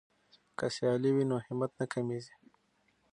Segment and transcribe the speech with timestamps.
[0.57, 2.33] که سیالي وي نو همت نه کمیږي.